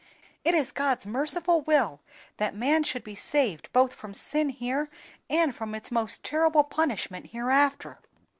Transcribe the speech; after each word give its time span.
It 0.43 0.55
is 0.55 0.71
God's 0.71 1.05
merciful 1.05 1.61
will 1.61 2.01
that 2.37 2.55
man 2.55 2.81
should 2.81 3.03
be 3.03 3.13
saved 3.13 3.71
both 3.71 3.93
from 3.93 4.15
sin 4.15 4.49
here, 4.49 4.89
and 5.29 5.53
from 5.53 5.75
its 5.75 5.91
most 5.91 6.23
terrible 6.25 6.63
punishment 6.63 7.27
hereafter." 7.27 7.99